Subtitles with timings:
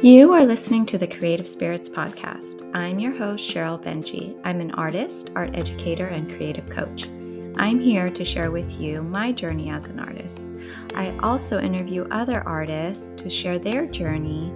[0.00, 2.70] You are listening to the Creative Spirits Podcast.
[2.72, 4.38] I'm your host, Sheryl Benjy.
[4.44, 7.08] I'm an artist, art educator, and creative coach.
[7.56, 10.46] I'm here to share with you my journey as an artist.
[10.94, 14.54] I also interview other artists to share their journey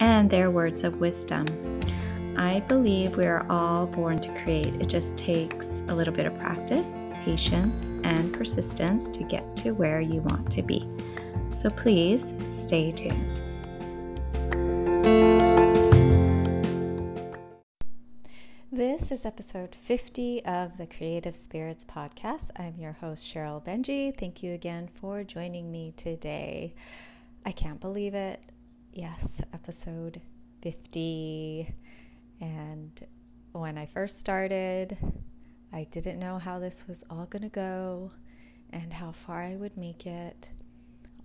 [0.00, 1.46] and their words of wisdom.
[2.36, 4.74] I believe we are all born to create.
[4.80, 10.00] It just takes a little bit of practice, patience, and persistence to get to where
[10.00, 10.88] you want to be.
[11.52, 13.49] So please stay tuned.
[18.72, 22.50] This is episode 50 of the Creative Spirits Podcast.
[22.56, 24.16] I'm your host, Sheryl Benjy.
[24.16, 26.74] Thank you again for joining me today.
[27.44, 28.40] I can't believe it.
[28.92, 30.20] Yes, episode
[30.62, 31.74] 50.
[32.40, 33.00] And
[33.52, 34.96] when I first started,
[35.72, 38.12] I didn't know how this was all going to go
[38.70, 40.52] and how far I would make it.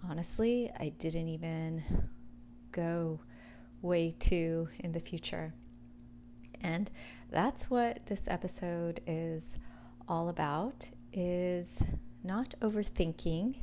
[0.09, 1.83] Honestly, I didn't even
[2.71, 3.19] go
[3.85, 5.53] way too in the future.
[6.61, 6.89] And
[7.31, 9.59] that's what this episode is
[10.07, 11.85] all about is
[12.23, 13.55] not overthinking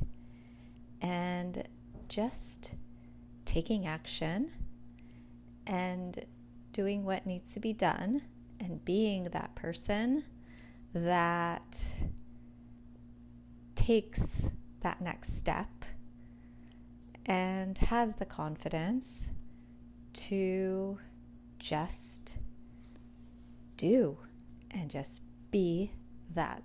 [1.01, 1.67] and
[2.07, 2.75] just
[3.45, 4.51] taking action
[5.67, 6.25] and
[6.71, 8.21] doing what needs to be done
[8.59, 10.23] and being that person
[10.93, 11.97] that
[13.75, 14.49] takes
[14.81, 15.67] that next step
[17.25, 19.31] and has the confidence
[20.27, 20.99] to
[21.59, 22.37] just
[23.77, 24.17] do
[24.71, 25.21] and just
[25.51, 25.91] be
[26.33, 26.63] that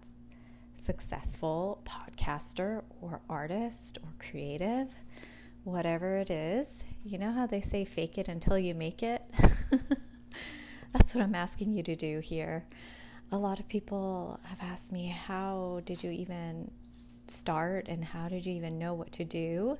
[0.74, 4.94] successful podcaster or artist or creative
[5.64, 6.84] whatever it is.
[7.04, 9.22] You know how they say fake it until you make it?
[10.92, 12.64] That's what I'm asking you to do here.
[13.30, 16.70] A lot of people have asked me, How did you even
[17.26, 19.76] start and how did you even know what to do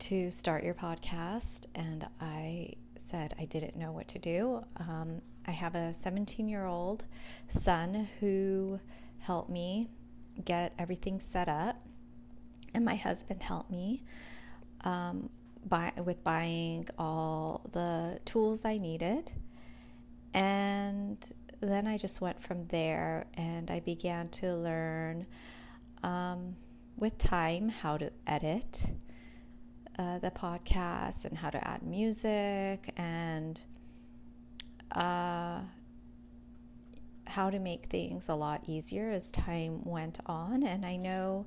[0.00, 1.66] to start your podcast?
[1.74, 4.64] And I said I didn't know what to do.
[4.76, 7.06] Um, I have a 17 year old
[7.48, 8.80] son who
[9.18, 9.88] helped me
[10.44, 11.82] get everything set up,
[12.74, 14.02] and my husband helped me
[14.84, 15.28] um,
[15.64, 19.32] buy, with buying all the tools I needed.
[20.32, 25.26] And then I just went from there and I began to learn
[26.02, 26.56] um,
[26.96, 28.92] with time how to edit
[30.00, 33.60] uh, the podcast and how to add music and
[34.92, 35.60] uh,
[37.26, 40.62] how to make things a lot easier as time went on.
[40.62, 41.44] And I know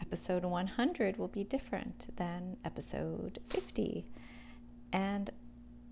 [0.00, 4.06] episode 100 will be different than episode 50.
[4.92, 5.30] And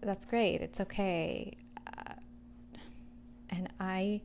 [0.00, 0.60] that's great.
[0.60, 1.54] It's okay.
[1.88, 2.14] Uh,
[3.50, 4.20] and I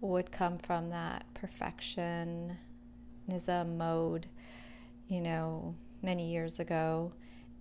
[0.00, 2.56] would come from that perfectionism
[3.76, 4.28] mode,
[5.08, 7.12] you know, many years ago.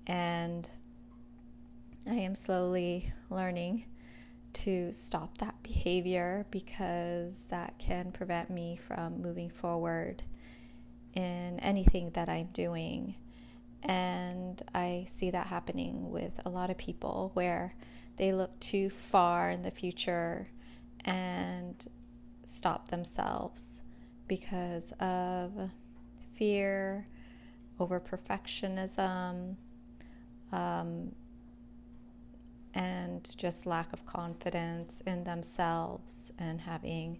[0.07, 0.69] And
[2.09, 3.85] I am slowly learning
[4.53, 10.23] to stop that behavior because that can prevent me from moving forward
[11.15, 13.15] in anything that I'm doing.
[13.83, 17.75] And I see that happening with a lot of people where
[18.17, 20.49] they look too far in the future
[21.05, 21.85] and
[22.45, 23.81] stop themselves
[24.27, 25.71] because of
[26.33, 27.07] fear,
[27.81, 29.55] over perfectionism,
[30.51, 31.15] um,
[32.73, 37.19] and just lack of confidence in themselves and having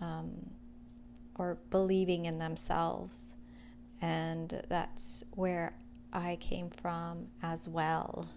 [0.00, 0.50] um,
[1.36, 3.36] or believing in themselves.
[4.00, 5.74] And that's where
[6.12, 8.28] I came from as well.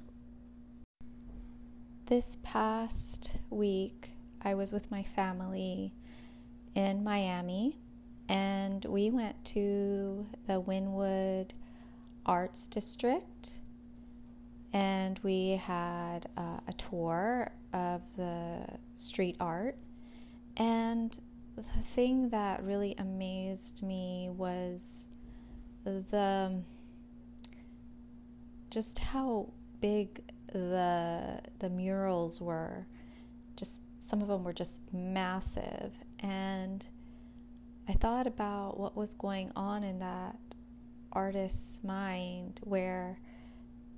[2.06, 4.12] This past week,
[4.42, 5.94] I was with my family
[6.74, 7.78] in Miami
[8.30, 11.50] and we went to the Wynwood
[12.26, 13.62] Arts District
[14.72, 19.78] and we had uh, a tour of the street art.
[20.56, 21.18] And
[21.56, 25.10] the thing that really amazed me was
[25.84, 26.62] the
[28.70, 29.52] just how
[29.82, 30.22] big
[30.54, 32.86] the the murals were.
[33.56, 36.88] Just some of them were just massive and
[37.90, 40.38] I thought about what was going on in that
[41.12, 43.20] artist's mind where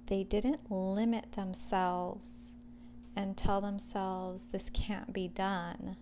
[0.05, 2.55] they didn't limit themselves
[3.17, 5.97] and tell themselves this can't be done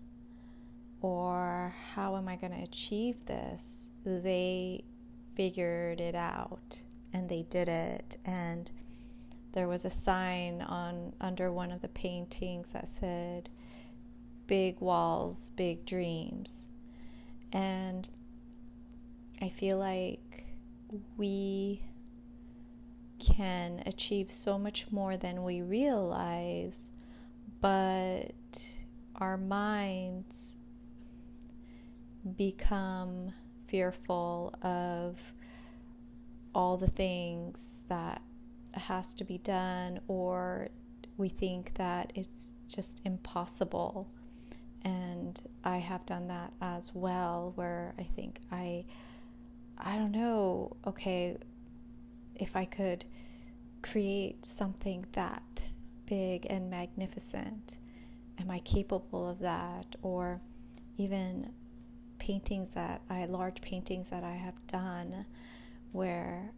[1.00, 3.90] or how am I going to achieve this?
[4.04, 4.84] They
[5.34, 8.70] figured it out and they did it and
[9.50, 13.50] there was a sign on under one of the paintings that said
[14.46, 16.68] big walls, big dreams.
[17.52, 18.08] And
[19.42, 20.46] I feel like
[21.16, 21.82] we
[23.18, 26.90] can achieve so much more than we realize,
[27.60, 28.32] but
[29.16, 30.56] our minds
[32.36, 33.32] become
[33.66, 35.32] fearful of
[36.54, 38.22] all the things that
[38.74, 40.68] has to be done or
[41.16, 44.10] we think that it's just impossible
[44.84, 48.84] and I have done that as well where I think I
[49.78, 51.36] I don't know okay
[52.34, 53.04] if I could
[53.82, 55.66] create something that
[56.06, 57.78] big and magnificent
[58.40, 59.96] am I capable of that?
[60.02, 60.40] Or
[60.96, 61.52] even
[62.18, 65.26] paintings that I large paintings that I have done
[65.92, 66.52] where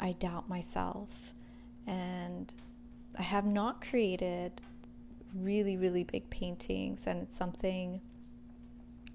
[0.00, 1.34] I doubt myself.
[1.86, 2.52] And
[3.18, 4.60] I have not created
[5.34, 8.00] really really big paintings and it's something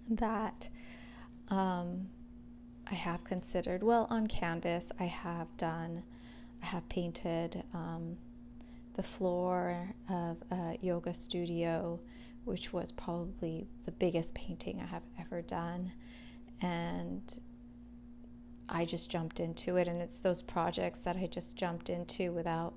[0.10, 0.70] that
[1.50, 2.10] um,
[2.90, 6.04] I have considered well on canvas I have done
[6.64, 8.18] I have painted um,
[8.96, 12.00] the floor of a yoga studio
[12.48, 15.92] which was probably the biggest painting I have ever done.
[16.62, 17.22] And
[18.70, 19.90] I just jumped into it.
[19.90, 22.74] And it's those projects that I just jumped into without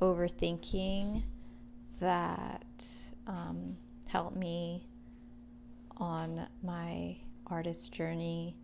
[0.00, 1.24] overthinking
[2.02, 2.84] that
[3.28, 3.76] um,
[4.08, 4.84] helped me
[5.96, 7.16] on my
[7.46, 8.56] artist journey.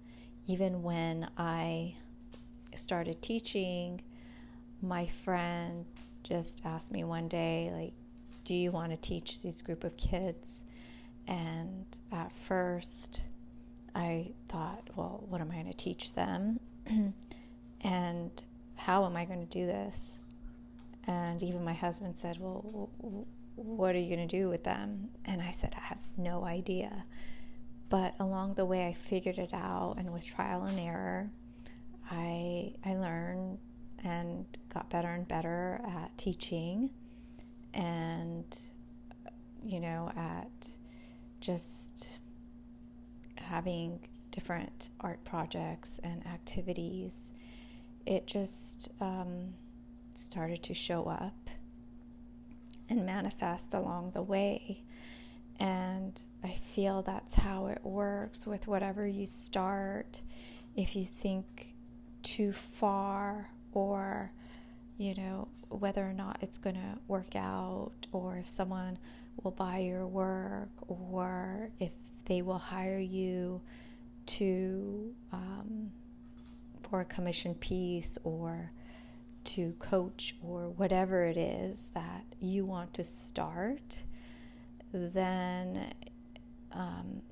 [0.49, 1.95] Even when I
[2.75, 4.03] started teaching,
[4.83, 5.87] my friend
[6.25, 7.93] just asked me one day, like,
[8.45, 10.65] do you want to teach these group of kids?
[11.29, 13.23] And at first,
[13.95, 16.59] I thought, well, what am I going to teach them?
[17.83, 18.43] and
[18.75, 20.19] how am I going to do this?
[21.09, 22.91] And even my husband said, well,
[23.57, 25.09] what are you going to do with them?
[25.25, 27.07] And I said, I have no idea.
[27.89, 31.31] But along the way, I figured it out, and with trial and error,
[32.11, 33.59] I I learned
[34.05, 36.91] and got better and better at teaching
[37.73, 38.59] and,
[39.65, 40.69] you know, at
[41.41, 42.21] just
[43.37, 44.01] having
[44.31, 47.33] different art projects and activities,
[48.07, 49.55] it just um,
[50.19, 51.51] started to show up
[52.89, 54.83] and manifest along the way.
[55.61, 60.23] And I feel that's how it works with whatever you start.
[60.77, 61.75] If you think
[62.23, 64.33] too far or,
[64.97, 68.99] you know, whether or not it's going to work out, or if someone
[69.43, 71.93] will buy your work, or if
[72.25, 73.61] they will hire you
[74.27, 75.91] to um,
[76.83, 78.73] for a commission piece or
[79.49, 84.05] to coach or whatever it is that you want to start,
[84.93, 85.93] then
[86.73, 87.23] um,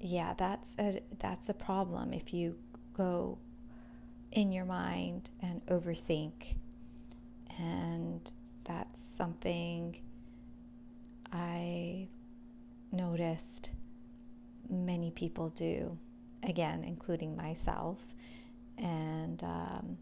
[0.00, 2.56] yeah, that's a that's a problem if you
[2.92, 3.38] go
[4.32, 6.56] in your mind and overthink
[7.58, 8.32] and
[8.64, 9.96] that's something
[11.32, 12.08] I
[12.92, 13.70] noticed
[14.68, 15.98] many people do,
[16.42, 18.06] again, including myself.
[18.78, 19.98] And um,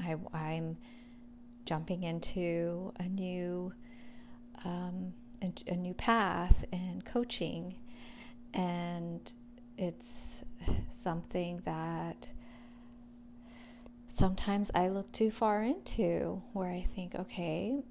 [0.00, 0.76] I, I'm
[1.64, 3.72] jumping into a new
[4.64, 7.76] um, a new path in coaching,
[8.52, 9.32] and
[9.76, 10.44] it's
[10.88, 12.32] something that
[14.08, 17.84] sometimes I look too far into where I think, okay,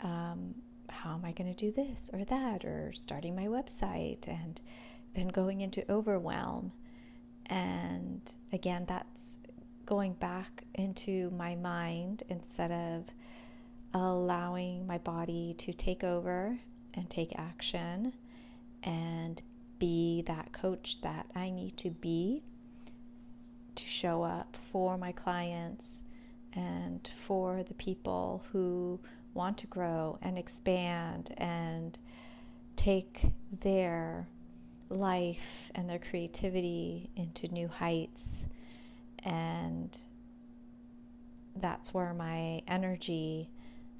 [0.00, 0.54] um,
[0.88, 4.60] how am I going to do this or that, or starting my website, and
[5.14, 6.72] then going into overwhelm.
[7.46, 8.20] And
[8.52, 9.38] again, that's
[9.86, 13.14] going back into my mind instead of
[13.94, 16.58] allowing my body to take over
[16.94, 18.12] and take action
[18.82, 19.42] and
[19.78, 22.42] be that coach that I need to be
[23.76, 26.02] to show up for my clients
[26.52, 29.00] and for the people who
[29.34, 31.98] want to grow and expand and
[32.74, 34.28] take their
[34.88, 38.46] life and their creativity into new heights.
[39.26, 39.98] And
[41.56, 43.50] that's where my energy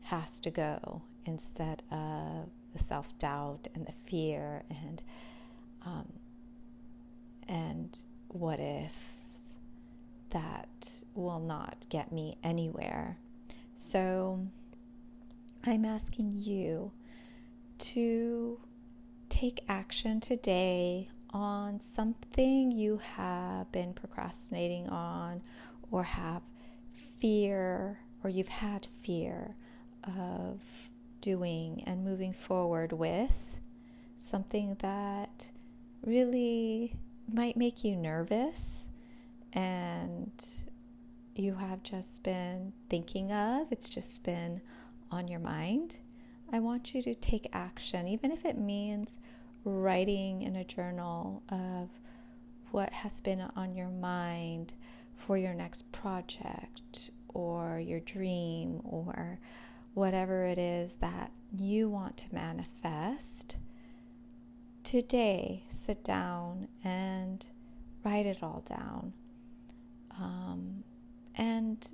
[0.02, 5.02] has to go instead of the self doubt and the fear and
[5.84, 6.12] um,
[7.48, 9.56] and what ifs
[10.30, 13.18] that will not get me anywhere.
[13.74, 14.46] So
[15.64, 16.92] I'm asking you
[17.78, 18.60] to
[19.28, 25.42] take action today on something you have been procrastinating on
[25.90, 26.40] or have
[26.94, 29.54] fear or you've had fear
[30.02, 30.88] of
[31.20, 33.60] doing and moving forward with
[34.16, 35.50] something that
[36.02, 36.96] really
[37.30, 38.88] might make you nervous
[39.52, 40.42] and
[41.34, 44.62] you have just been thinking of, it's just been
[45.10, 45.98] on your mind,
[46.50, 49.18] I want you to take action, even if it means
[49.66, 51.90] writing in a journal of
[52.70, 54.74] what has been on your mind
[55.16, 59.40] for your next project or your dream or
[59.94, 63.56] whatever it is that you want to manifest.
[64.84, 67.44] Today, sit down and
[68.04, 69.14] write it all down.
[70.18, 70.84] Um,
[71.34, 71.92] and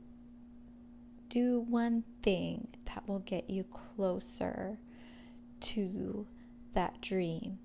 [1.28, 4.78] do one thing that will get you closer
[5.60, 6.26] to
[6.74, 7.58] that dream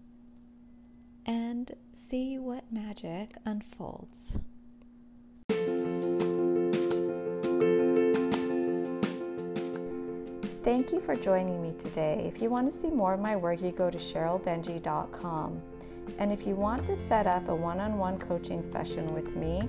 [1.25, 4.39] and see what magic unfolds.
[10.63, 12.29] Thank you for joining me today.
[12.31, 15.61] If you want to see more of my work, you go to SherylBenjy.com.
[16.19, 19.67] And if you want to set up a one on one coaching session with me,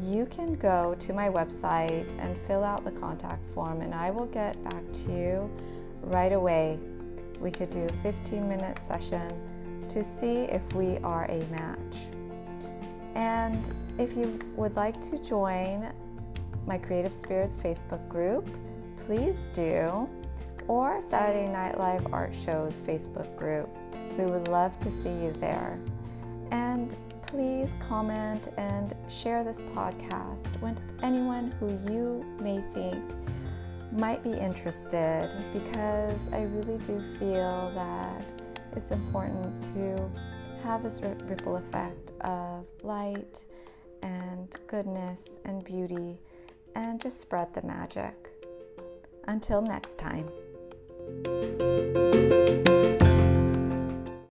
[0.00, 4.26] you can go to my website and fill out the contact form, and I will
[4.26, 5.50] get back to you
[6.02, 6.78] right away.
[7.40, 12.08] We could do a 15 minute session to see if we are a match.
[13.14, 15.92] And if you would like to join
[16.66, 18.48] my Creative Spirits Facebook group,
[18.96, 20.08] please do,
[20.68, 23.68] or Saturday Night Live Art Show's Facebook group.
[24.18, 25.78] We would love to see you there.
[26.50, 33.02] And please comment and share this podcast with anyone who you may think
[33.92, 38.32] might be interested because I really do feel that
[38.76, 40.10] it's important to
[40.62, 43.44] have this ripple effect of light
[44.02, 46.18] and goodness and beauty
[46.74, 48.14] and just spread the magic.
[49.26, 50.28] Until next time.